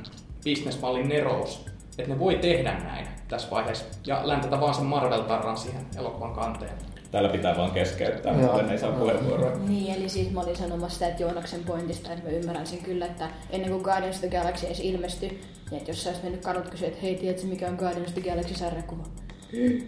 bisnesmallin 0.44 1.08
nerous, 1.08 1.66
että 1.98 2.12
ne 2.12 2.18
voi 2.18 2.34
tehdä 2.34 2.72
näin 2.72 3.06
tässä 3.28 3.50
vaiheessa. 3.50 3.84
Ja 4.06 4.20
läntätä 4.24 4.60
vaan 4.60 4.74
sen 4.74 4.84
Marvel-tarran 4.84 5.56
siihen 5.56 5.86
elokuvan 5.96 6.32
kanteen. 6.32 6.91
Täällä 7.12 7.28
pitää 7.28 7.56
vaan 7.56 7.70
keskeyttää, 7.70 8.32
Joo. 8.32 8.52
mutta 8.52 8.72
ei 8.72 8.78
saa 8.78 8.92
puheenvuoroa. 8.92 9.58
Niin, 9.58 9.94
eli 9.94 10.08
siis 10.08 10.30
mä 10.30 10.40
olin 10.40 10.56
sanomassa 10.56 10.94
sitä, 10.94 11.08
että 11.08 11.22
Joonaksen 11.22 11.64
pointista, 11.64 12.12
että 12.12 12.24
mä 12.24 12.36
ymmärrän 12.36 12.66
sen 12.66 12.78
kyllä, 12.78 13.06
että 13.06 13.30
ennen 13.50 13.70
kuin 13.70 13.82
Guardians 13.82 14.16
of 14.16 14.20
the 14.20 14.38
Galaxy 14.38 14.66
edes 14.66 14.80
ilmestyi, 14.80 15.28
niin 15.70 15.78
että 15.78 15.90
jos 15.90 16.02
sä 16.02 16.08
olisit 16.08 16.24
mennyt 16.24 16.44
kadut 16.44 16.68
kysyä, 16.68 16.88
että 16.88 17.00
hei, 17.02 17.14
tiedätkö 17.14 17.46
mikä 17.46 17.68
on 17.68 17.74
Guardians 17.74 18.08
of 18.08 18.14
the 18.14 18.30
Galaxy 18.30 18.54
sarjakuva? 18.54 19.04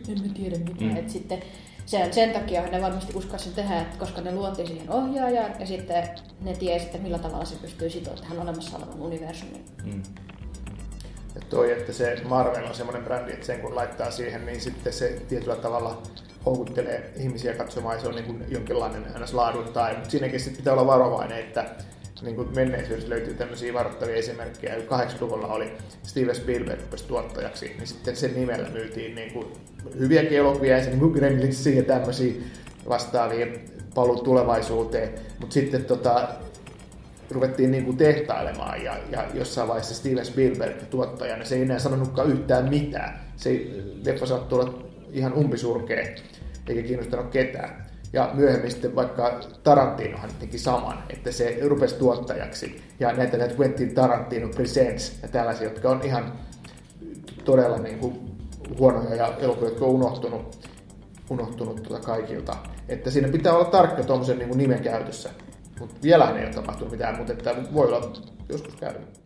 En 0.09 0.23
mä 0.23 0.35
tiedä 0.35 0.59
mitään. 0.59 0.91
Mm. 0.91 0.97
Että 0.97 1.13
sitten 1.13 1.39
sen, 1.87 2.15
sen 2.15 2.31
takia 2.31 2.63
ne 2.63 2.83
varmasti 2.83 3.13
uskovat 3.17 3.41
sen 3.41 3.53
tehdä, 3.53 3.81
että 3.81 3.99
koska 3.99 4.21
ne 4.21 4.35
luotiin 4.35 4.69
siihen 4.69 4.91
ohjaajaan 4.91 5.53
ja 5.61 5.67
sitten 5.67 6.09
ne 6.41 6.55
tiesi, 6.55 6.87
että 6.87 6.99
millä 6.99 7.19
tavalla 7.19 7.45
se 7.45 7.57
pystyy 7.57 7.91
sitoa 7.91 8.15
tähän 8.15 8.41
olemassa 8.41 8.77
olevan 8.77 9.03
universumiin. 9.03 9.65
Mm. 9.85 10.03
Ja 11.35 11.41
toi, 11.49 11.73
että 11.73 11.93
se 11.93 12.17
Marvel 12.25 12.65
on 12.65 12.75
semmoinen 12.75 13.05
brändi, 13.05 13.33
että 13.33 13.47
sen 13.47 13.61
kun 13.61 13.75
laittaa 13.75 14.11
siihen, 14.11 14.47
niin 14.47 14.61
sitten 14.61 14.93
se 14.93 15.23
tietyllä 15.29 15.57
tavalla 15.57 16.03
houkuttelee 16.47 17.13
ihmisiä 17.17 17.55
katsomaan, 17.55 17.97
ja 17.97 18.01
se 18.03 18.09
on 18.09 18.15
niin 18.15 18.25
kuin 18.25 18.45
jonkinlainen 18.49 19.07
ns. 19.19 19.35
laadun 19.35 19.73
tai, 19.73 19.95
mutta 19.95 20.11
siinäkin 20.11 20.41
sitten 20.41 20.57
pitää 20.57 20.73
olla 20.73 20.87
varovainen, 20.87 21.39
että 21.39 21.65
niin 22.25 22.37
kuin 22.37 22.49
menneisyydessä 22.55 23.11
löytyy 23.11 23.35
tämmöisiä 23.35 23.75
varoittavia 23.75 24.17
esimerkkejä. 24.17 24.77
80-luvulla 24.77 25.47
oli 25.47 25.73
Steven 26.03 26.35
Spielberg 26.35 26.81
rupesi 26.81 27.05
tuottajaksi, 27.05 27.75
niin 27.79 27.87
sitten 27.87 28.17
sen 28.17 28.35
nimellä 28.35 28.69
myytiin 28.69 29.15
niin 29.15 29.33
kuin 29.33 29.47
hyviä 29.99 30.23
elokuvia, 30.23 30.77
niin 30.77 30.99
kuin 30.99 31.77
ja 31.77 31.83
tämmöisiä 31.83 32.33
vastaavia 32.89 33.47
paluu 33.95 34.23
tulevaisuuteen. 34.23 35.15
Mutta 35.41 35.55
sitten 35.55 35.85
tota, 35.85 36.29
ruvettiin 37.35 37.71
niin 37.71 37.85
kuin 37.85 37.97
tehtailemaan 37.97 38.85
ja, 38.85 38.97
ja 39.11 39.25
jossain 39.35 39.69
vaiheessa 39.69 39.95
Steven 39.95 40.27
Spielberg 40.27 40.77
tuottajana, 40.91 41.45
se 41.45 41.55
ei 41.55 41.63
enää 41.63 41.79
sanonutkaan 41.79 42.31
yhtään 42.31 42.69
mitään. 42.69 43.21
Se 43.37 43.67
leffa 44.05 44.27
saattoi 44.27 44.61
olla 44.61 44.85
ihan 45.13 45.33
umpisurkea 45.33 46.07
eikä 46.69 46.83
kiinnostanut 46.83 47.31
ketään. 47.31 47.85
Ja 48.13 48.31
myöhemmin 48.35 48.71
sitten 48.71 48.95
vaikka 48.97 49.41
Tarantinohan 49.63 50.31
teki 50.41 50.59
saman, 50.59 51.03
että 51.11 51.33
se 51.33 51.59
rupesi 51.63 51.95
tuottajaksi. 51.95 52.83
Ja 53.01 53.13
näitä 53.13 53.37
näitä 53.37 53.55
Quentin 53.61 53.95
Tarantino 53.95 54.49
Presents 54.49 55.19
ja 55.23 55.29
tällaisia, 55.29 55.65
jotka 55.65 55.91
on 55.91 56.01
ihan 56.05 56.33
todella 57.45 57.79
niin 57.79 57.99
kuin 57.99 58.37
huonoja 58.79 59.15
ja 59.15 59.35
elokuvia, 59.39 59.69
jotka 59.69 59.85
on 59.85 59.91
unohtunut, 59.91 60.69
unohtunut 61.31 61.83
tuota 61.83 62.07
kaikilta. 62.07 62.57
Että 62.89 63.11
siinä 63.11 63.29
pitää 63.29 63.53
olla 63.53 63.65
tarkka 63.65 64.03
tuommoisen 64.03 64.39
niin 64.39 64.59
nimen 64.59 64.83
käytössä. 64.83 65.31
Mutta 65.81 66.03
vielähän 66.03 66.37
ei 66.37 66.45
ole 66.45 66.55
tapahtunut 66.55 66.93
mitään, 66.93 67.17
mutta 67.17 67.33
että 67.33 67.55
voi 67.75 67.87
olla 67.87 68.13
joskus 68.49 68.77
käynyt. 68.77 69.24